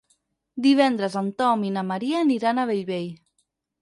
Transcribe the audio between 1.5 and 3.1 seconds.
i na Maria aniran a Bellvei.